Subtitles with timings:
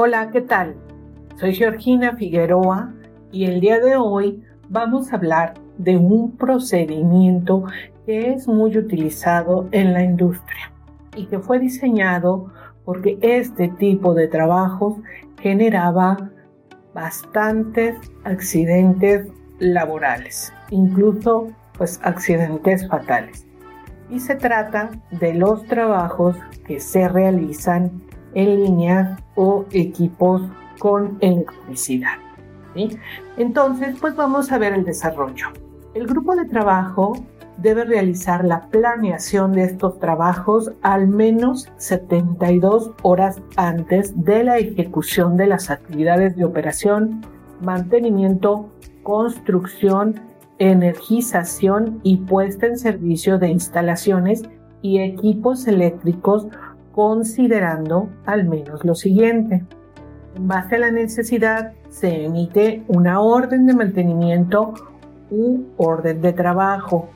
[0.00, 0.76] Hola, ¿qué tal?
[1.40, 2.94] Soy Georgina Figueroa
[3.32, 7.64] y el día de hoy vamos a hablar de un procedimiento
[8.06, 10.70] que es muy utilizado en la industria
[11.16, 12.46] y que fue diseñado
[12.84, 14.98] porque este tipo de trabajos
[15.40, 16.30] generaba
[16.94, 19.26] bastantes accidentes
[19.58, 23.48] laborales, incluso pues accidentes fatales.
[24.08, 26.36] Y se trata de los trabajos
[26.68, 30.42] que se realizan en línea o equipos
[30.78, 32.18] con electricidad.
[33.36, 35.48] Entonces, pues vamos a ver el desarrollo.
[35.94, 37.14] El grupo de trabajo
[37.56, 45.36] debe realizar la planeación de estos trabajos al menos 72 horas antes de la ejecución
[45.36, 47.22] de las actividades de operación,
[47.60, 48.70] mantenimiento,
[49.02, 50.20] construcción,
[50.58, 54.42] energización y puesta en servicio de instalaciones
[54.82, 56.46] y equipos eléctricos
[56.98, 59.64] considerando al menos lo siguiente.
[60.34, 64.74] En base a la necesidad se emite una orden de mantenimiento
[65.30, 67.08] u orden de trabajo.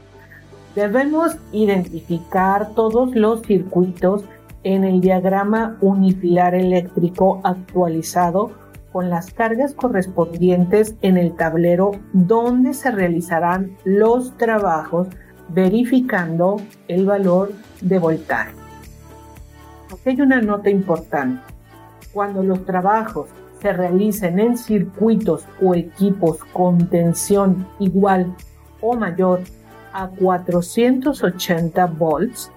[0.76, 4.24] Debemos identificar todos los circuitos
[4.62, 8.52] en el diagrama unifilar eléctrico actualizado
[8.92, 15.08] con las cargas correspondientes en el tablero donde se realizarán los trabajos
[15.48, 18.61] verificando el valor de voltaje.
[20.04, 21.42] Hay una nota importante.
[22.12, 23.28] Cuando los trabajos
[23.60, 28.34] se realicen en circuitos o equipos con tensión igual
[28.80, 29.40] o mayor
[29.92, 32.50] a 480 volts,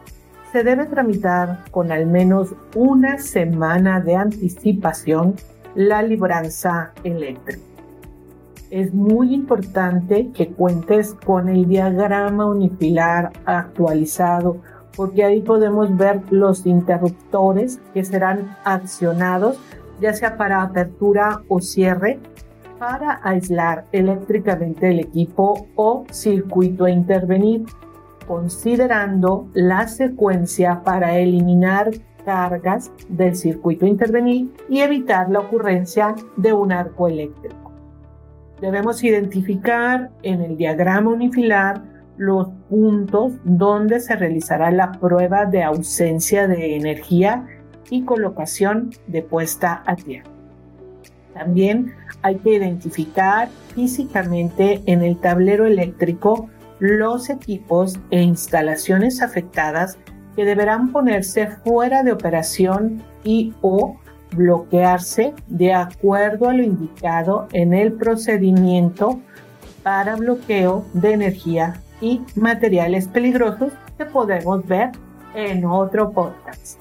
[0.51, 5.35] se debe tramitar con al menos una semana de anticipación
[5.75, 7.61] la libranza eléctrica.
[8.71, 14.61] Es muy importante que cuentes con el diagrama unifilar actualizado
[14.95, 19.59] porque ahí podemos ver los interruptores que serán accionados
[19.99, 22.19] ya sea para apertura o cierre
[22.79, 27.63] para aislar eléctricamente el equipo o circuito a intervenir,
[28.27, 31.91] considerando la secuencia para eliminar
[32.25, 37.71] cargas del circuito a intervenir y evitar la ocurrencia de un arco eléctrico.
[38.59, 41.81] Debemos identificar en el diagrama unifilar
[42.17, 47.45] los puntos donde se realizará la prueba de ausencia de energía
[47.89, 50.29] y colocación de puesta a tierra.
[51.33, 56.49] También hay que identificar físicamente en el tablero eléctrico
[56.79, 59.97] los equipos e instalaciones afectadas
[60.35, 63.97] que deberán ponerse fuera de operación y o
[64.35, 69.19] bloquearse de acuerdo a lo indicado en el procedimiento
[69.83, 74.91] para bloqueo de energía y materiales peligrosos que podemos ver
[75.33, 76.79] en otro podcast.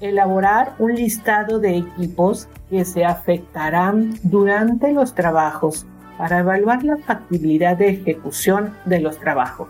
[0.00, 5.86] Elaborar un listado de equipos que se afectarán durante los trabajos
[6.18, 9.68] para evaluar la factibilidad de ejecución de los trabajos.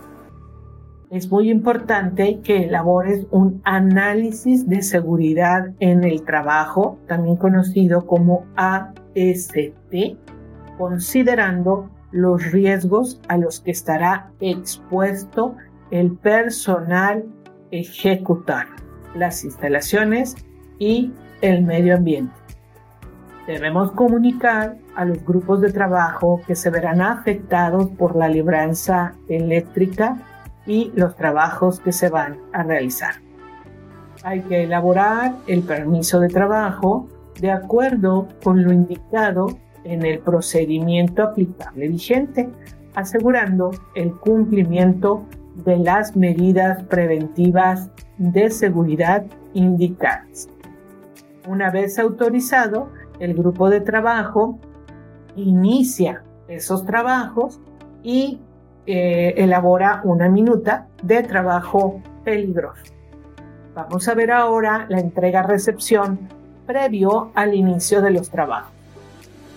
[1.11, 8.45] Es muy importante que elabores un análisis de seguridad en el trabajo, también conocido como
[8.57, 9.55] AST,
[10.77, 15.55] considerando los riesgos a los que estará expuesto
[15.91, 17.27] el personal
[17.71, 18.69] ejecutar,
[19.15, 20.35] las instalaciones
[20.79, 21.13] y
[21.43, 22.35] el medio ambiente.
[23.47, 30.17] Debemos comunicar a los grupos de trabajo que se verán afectados por la libranza eléctrica
[30.67, 33.17] y los trabajos que se van a realizar.
[34.25, 41.23] Hay que elaborar el permiso de trabajo de acuerdo con lo indicado en el procedimiento
[41.23, 42.51] aplicable vigente,
[42.95, 45.25] asegurando el cumplimiento
[45.65, 49.25] de las medidas preventivas de seguridad
[49.55, 50.49] indicadas.
[51.49, 54.59] Una vez autorizado, el grupo de trabajo
[55.37, 57.61] inicia esos trabajos
[58.03, 58.41] y
[58.87, 62.93] eh, elabora una minuta de trabajo peligroso.
[63.75, 66.29] Vamos a ver ahora la entrega-recepción
[66.67, 68.76] previo al inicio de los trabajos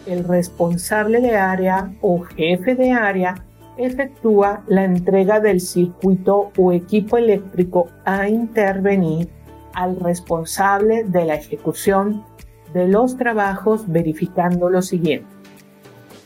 [0.09, 3.45] el responsable de área o jefe de área
[3.77, 9.29] efectúa la entrega del circuito o equipo eléctrico a intervenir
[9.73, 12.25] al responsable de la ejecución
[12.73, 15.27] de los trabajos verificando lo siguiente.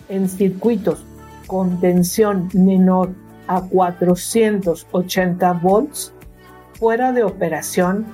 [0.09, 1.05] En circuitos
[1.45, 3.13] con tensión menor
[3.47, 6.13] a 480 volts,
[6.79, 8.05] fuera de operación,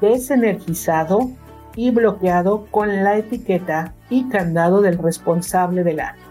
[0.00, 1.30] desenergizado
[1.76, 6.22] y bloqueado con la etiqueta y candado del responsable del área.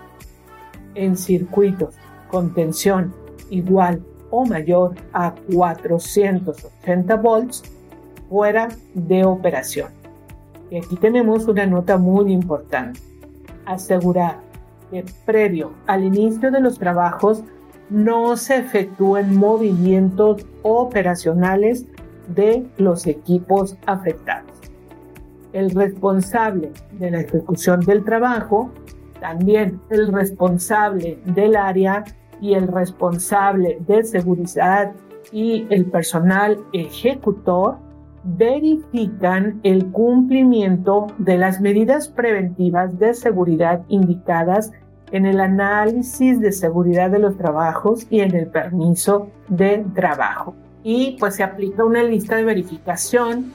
[0.96, 1.96] En circuitos
[2.30, 3.14] con tensión
[3.50, 7.64] igual o mayor a 480 volts
[8.30, 9.90] fuera de operación.
[10.70, 13.00] Y aquí tenemos una nota muy importante.
[13.66, 14.38] Asegurar
[14.92, 17.44] que previo al inicio de los trabajos
[17.90, 21.86] no se efectúen movimientos operacionales
[22.28, 24.59] de los equipos afectados.
[25.54, 28.72] El responsable de la ejecución del trabajo,
[29.19, 32.04] también el responsable del área
[32.42, 34.94] y el responsable de seguridad
[35.31, 37.78] y el personal ejecutor
[38.24, 44.72] verifican el cumplimiento de las medidas preventivas de seguridad indicadas
[45.12, 50.54] en el análisis de seguridad de los trabajos y en el permiso de trabajo.
[50.84, 53.52] Y pues se aplica una lista de verificación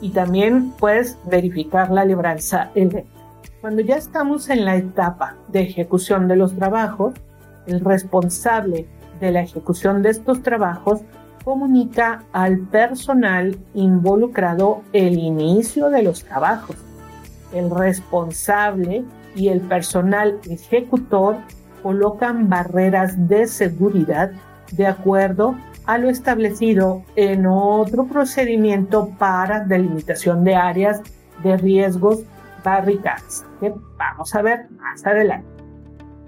[0.00, 2.70] y también puedes verificar la libranza
[3.60, 7.14] Cuando ya estamos en la etapa de ejecución de los trabajos,
[7.66, 8.86] el responsable
[9.20, 11.00] de la ejecución de estos trabajos
[11.44, 16.76] comunica al personal involucrado el inicio de los trabajos.
[17.52, 19.04] El responsable
[19.34, 21.36] y el personal ejecutor
[21.82, 24.30] colocan barreras de seguridad
[24.72, 25.56] de acuerdo
[25.88, 31.00] a lo establecido en otro procedimiento para delimitación de áreas
[31.42, 32.24] de riesgos
[32.62, 35.48] barricadas, que vamos a ver más adelante.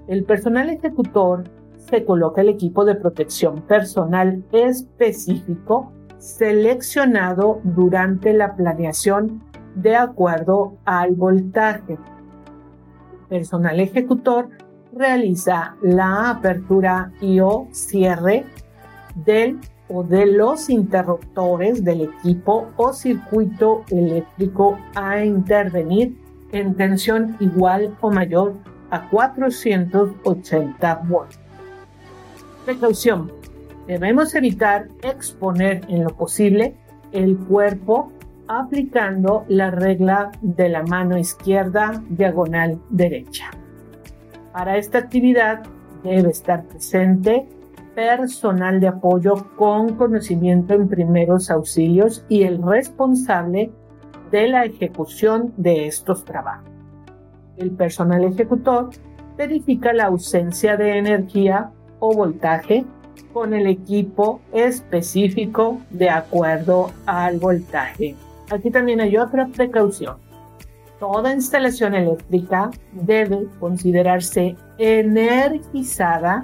[0.08, 1.44] El personal ejecutor
[1.76, 9.42] se coloca el equipo de protección personal específico seleccionado durante la planeación
[9.74, 11.98] de acuerdo al voltaje.
[13.28, 14.48] Personal ejecutor
[14.90, 18.46] realiza la apertura y o cierre
[19.14, 19.58] del
[19.88, 26.16] o de los interruptores del equipo o circuito eléctrico a intervenir
[26.52, 28.54] en tensión igual o mayor
[28.90, 31.38] a 480 volts.
[32.64, 33.32] Precaución.
[33.86, 36.74] Debemos evitar exponer en lo posible
[37.12, 38.12] el cuerpo
[38.46, 43.50] aplicando la regla de la mano izquierda diagonal derecha.
[44.52, 45.62] Para esta actividad
[46.02, 47.48] debe estar presente
[48.00, 53.70] personal de apoyo con conocimiento en primeros auxilios y el responsable
[54.30, 56.70] de la ejecución de estos trabajos.
[57.58, 58.88] El personal ejecutor
[59.36, 62.86] verifica la ausencia de energía o voltaje
[63.34, 68.16] con el equipo específico de acuerdo al voltaje.
[68.50, 70.16] Aquí también hay otra precaución.
[70.98, 76.42] Toda instalación eléctrica debe considerarse energizada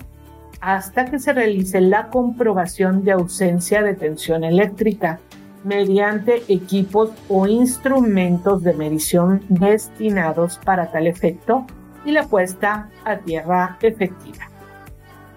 [0.60, 5.20] hasta que se realice la comprobación de ausencia de tensión eléctrica
[5.64, 11.66] mediante equipos o instrumentos de medición destinados para tal efecto
[12.04, 14.48] y la puesta a tierra efectiva.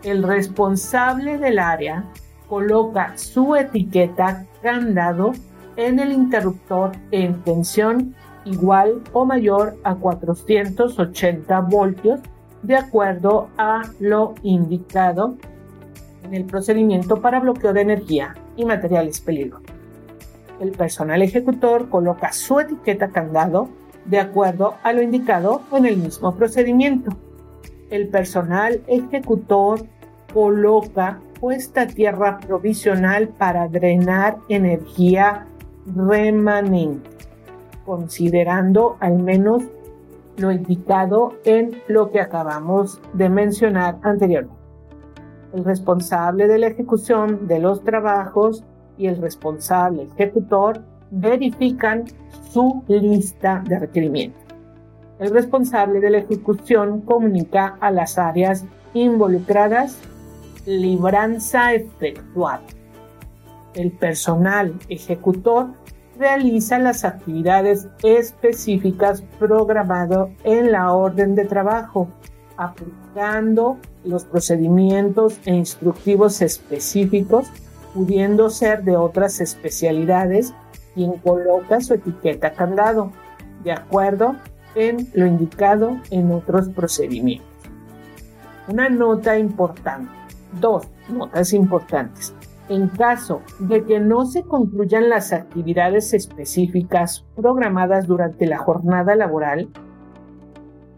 [0.03, 2.05] El responsable del área
[2.47, 5.33] coloca su etiqueta candado
[5.75, 12.19] en el interruptor en tensión igual o mayor a 480 voltios
[12.63, 15.35] de acuerdo a lo indicado
[16.23, 19.67] en el procedimiento para bloqueo de energía y materiales peligrosos.
[20.59, 23.69] El personal ejecutor coloca su etiqueta candado
[24.05, 27.15] de acuerdo a lo indicado en el mismo procedimiento
[27.89, 29.85] el personal ejecutor
[30.33, 35.47] coloca puesta tierra provisional para drenar energía
[35.85, 37.09] remanente,
[37.85, 39.63] considerando al menos
[40.39, 44.57] lo indicado en lo que acabamos de mencionar anteriormente.
[45.53, 48.63] El responsable de la ejecución de los trabajos
[48.97, 52.05] y el responsable ejecutor verifican
[52.51, 54.49] su lista de requerimientos
[55.19, 59.99] el responsable de la ejecución comunica a las áreas involucradas
[60.65, 62.61] libranza efectuada.
[63.73, 65.67] El personal ejecutor
[66.19, 72.09] realiza las actividades específicas programado en la orden de trabajo,
[72.57, 77.47] aplicando los procedimientos e instructivos específicos,
[77.93, 80.53] pudiendo ser de otras especialidades,
[80.93, 83.13] quien coloca su etiqueta candado,
[83.63, 84.35] de acuerdo
[84.75, 87.47] en lo indicado en otros procedimientos.
[88.67, 90.11] Una nota importante.
[90.59, 92.33] Dos notas importantes.
[92.69, 99.69] En caso de que no se concluyan las actividades específicas programadas durante la jornada laboral,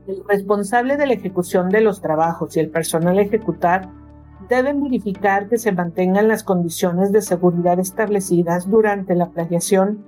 [0.05, 3.89] el responsable de la ejecución de los trabajos y el personal ejecutar
[4.49, 10.03] deben verificar que se mantengan las condiciones de seguridad establecidas durante la planeación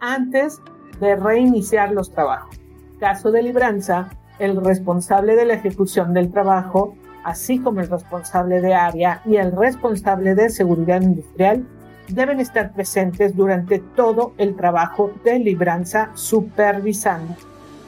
[0.00, 0.62] antes
[0.98, 2.58] de reiniciar los trabajos.
[3.00, 8.74] Caso de libranza, el responsable de la ejecución del trabajo, así como el responsable de
[8.74, 11.66] área y el responsable de seguridad industrial,
[12.08, 17.34] deben estar presentes durante todo el trabajo de libranza, supervisando,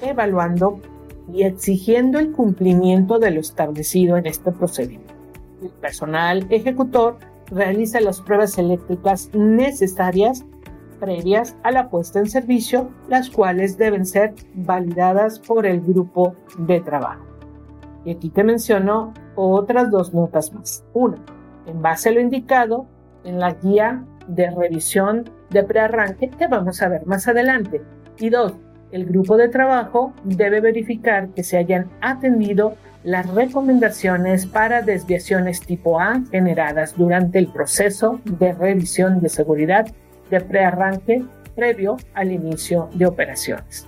[0.02, 0.80] evaluando
[1.32, 5.14] y exigiendo el cumplimiento de lo establecido en este procedimiento.
[5.62, 7.18] El personal ejecutor
[7.50, 10.44] realiza las pruebas eléctricas necesarias
[11.00, 16.80] previas a la puesta en servicio, las cuales deben ser validadas por el grupo de
[16.80, 17.33] trabajo.
[18.04, 20.84] Y aquí te menciono otras dos notas más.
[20.92, 21.18] Una,
[21.66, 22.86] en base a lo indicado
[23.24, 27.82] en la guía de revisión de prearranque que vamos a ver más adelante.
[28.18, 28.54] Y dos,
[28.92, 36.00] el grupo de trabajo debe verificar que se hayan atendido las recomendaciones para desviaciones tipo
[36.00, 39.86] A generadas durante el proceso de revisión de seguridad
[40.30, 41.22] de prearranque
[41.54, 43.86] previo al inicio de operaciones.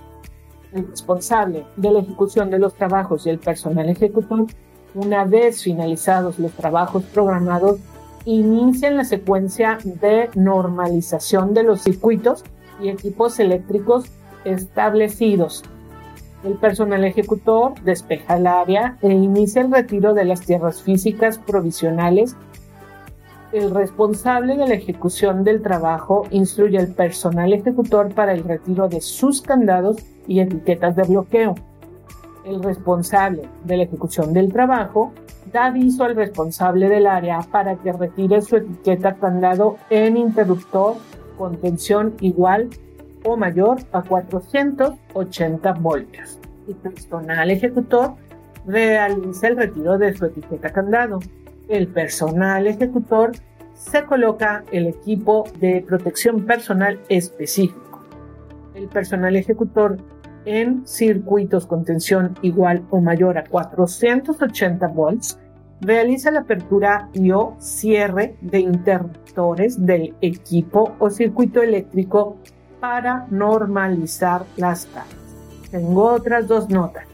[0.77, 4.45] El responsable de la ejecución de los trabajos y el personal ejecutor,
[4.93, 7.79] una vez finalizados los trabajos programados,
[8.25, 12.43] inician la secuencia de normalización de los circuitos
[12.79, 14.05] y equipos eléctricos
[14.45, 15.63] establecidos.
[16.43, 22.35] El personal ejecutor despeja el área e inicia el retiro de las tierras físicas provisionales.
[23.51, 29.01] El responsable de la ejecución del trabajo instruye al personal ejecutor para el retiro de
[29.01, 31.55] sus candados y etiquetas de bloqueo.
[32.45, 35.13] El responsable de la ejecución del trabajo
[35.51, 40.95] da aviso al responsable del área para que retire su etiqueta candado en interruptor
[41.37, 42.69] con tensión igual
[43.23, 46.39] o mayor a 480 voltios.
[46.67, 48.13] El personal ejecutor
[48.65, 51.19] realiza el retiro de su etiqueta candado.
[51.69, 53.31] El personal ejecutor
[53.73, 58.01] se coloca el equipo de protección personal específico.
[58.73, 59.97] El personal ejecutor
[60.47, 65.37] en circuitos con tensión igual o mayor a 480 volts,
[65.81, 72.37] realiza la apertura y o cierre de interruptores del equipo o circuito eléctrico
[72.79, 75.13] para normalizar las cargas.
[75.69, 77.05] Tengo otras dos notas.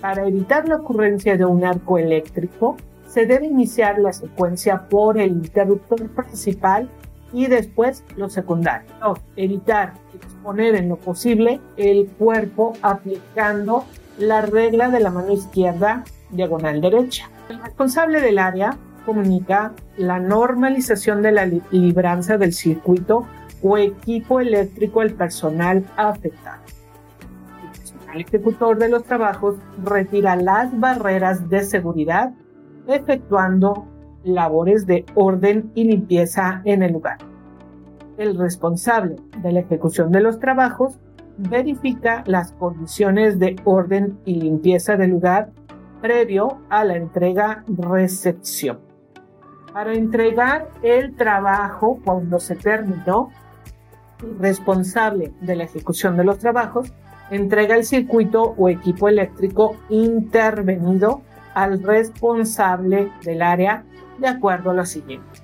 [0.00, 2.76] Para evitar la ocurrencia de un arco eléctrico,
[3.06, 6.90] se debe iniciar la secuencia por el interruptor principal
[7.34, 8.92] y después los secundarios.
[9.36, 13.84] evitar exponer en lo posible el cuerpo aplicando
[14.18, 17.28] la regla de la mano izquierda diagonal derecha.
[17.48, 23.26] El responsable del área comunica la normalización de la libranza del circuito
[23.62, 26.62] o equipo eléctrico al personal afectado.
[27.64, 32.32] El personal ejecutor de los trabajos retira las barreras de seguridad
[32.86, 33.88] efectuando
[34.24, 37.18] labores de orden y limpieza en el lugar.
[38.16, 40.98] El responsable de la ejecución de los trabajos
[41.36, 45.50] verifica las condiciones de orden y limpieza del lugar
[46.00, 48.78] previo a la entrega-recepción.
[49.72, 53.30] Para entregar el trabajo cuando se terminó,
[54.22, 56.92] el responsable de la ejecución de los trabajos
[57.30, 61.22] entrega el circuito o equipo eléctrico intervenido
[61.54, 63.84] al responsable del área
[64.18, 65.40] de acuerdo a lo siguiente.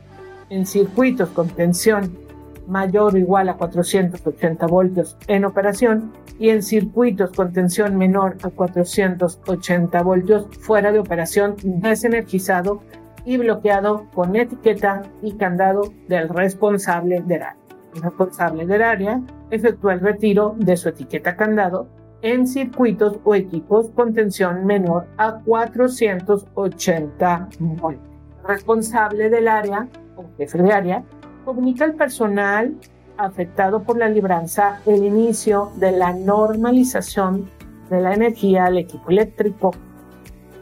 [0.49, 2.19] En circuitos con tensión
[2.67, 8.50] mayor o igual a 480 voltios en operación y en circuitos con tensión menor a
[8.50, 12.81] 480 voltios fuera de operación desenergizado
[13.25, 17.57] y bloqueado con etiqueta y candado del responsable del área.
[17.95, 21.89] El responsable del área efectúa el retiro de su etiqueta candado
[22.23, 28.10] en circuitos o equipos con tensión menor a 480 voltios
[28.47, 31.05] responsable del área o jefe de área
[31.45, 32.75] comunica al personal
[33.17, 37.51] afectado por la libranza el inicio de la normalización
[37.91, 39.73] de la energía al equipo eléctrico.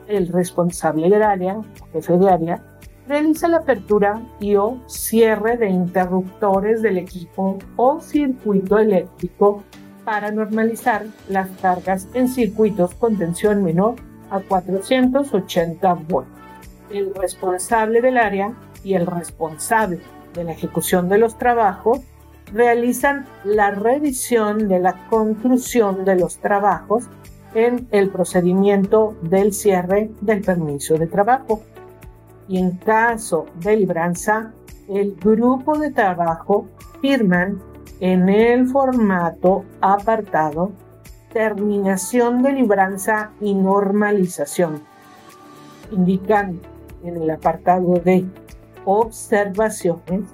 [0.09, 2.63] El responsable del área, o jefe de área,
[3.07, 9.63] realiza la apertura y o cierre de interruptores del equipo o circuito eléctrico
[10.05, 13.97] para normalizar las cargas en circuitos con tensión menor
[14.31, 16.48] a 480 voltios
[16.91, 20.01] el responsable del área y el responsable
[20.35, 22.01] de la ejecución de los trabajos
[22.53, 27.09] realizan la revisión de la conclusión de los trabajos
[27.55, 31.63] en el procedimiento del cierre del permiso de trabajo.
[32.47, 34.53] Y en caso de libranza,
[34.89, 36.69] el grupo de trabajo
[37.03, 37.61] firman
[38.01, 40.73] en el formato apartado
[41.33, 44.83] terminación de libranza y normalización,
[45.91, 48.27] indicando en el apartado de
[48.85, 50.29] observaciones,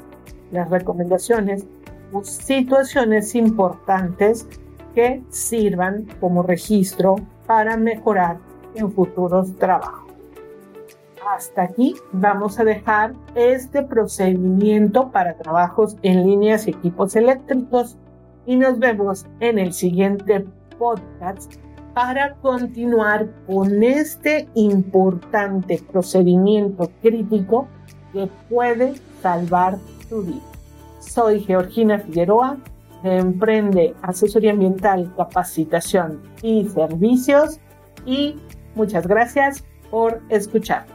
[0.50, 1.66] las recomendaciones
[2.12, 4.46] o situaciones importantes
[4.94, 7.16] que sirvan como registro
[7.46, 8.38] para mejorar
[8.74, 10.02] en futuros trabajos.
[11.34, 17.96] hasta aquí vamos a dejar este procedimiento para trabajos en líneas y equipos eléctricos
[18.46, 20.44] y nos vemos en el siguiente
[20.78, 21.54] podcast
[21.94, 27.68] para continuar con este importante procedimiento crítico
[28.12, 30.42] que puede salvar tu vida.
[30.98, 32.58] Soy Georgina Figueroa
[33.04, 37.60] de Emprende Asesoría Ambiental, Capacitación y Servicios
[38.04, 38.36] y
[38.74, 40.86] muchas gracias por escuchar.